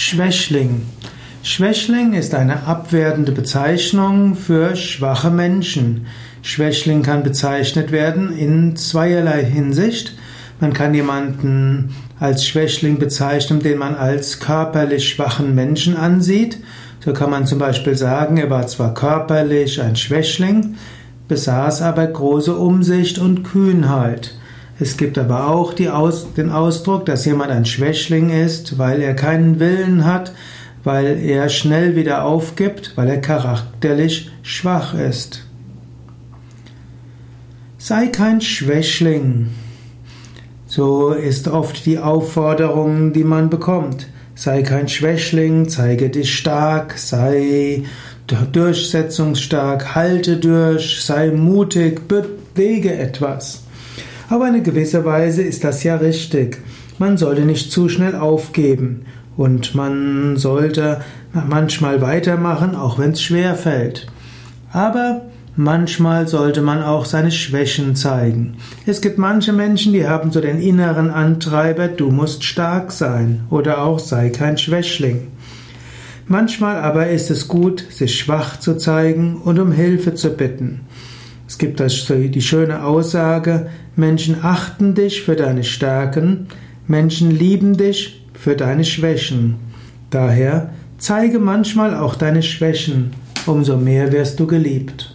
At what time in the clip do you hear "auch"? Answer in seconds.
25.48-25.74, 62.74-62.98, 66.82-67.04, 73.82-73.98, 91.94-92.16